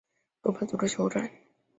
[0.41, 1.29] 楼班族的酋长。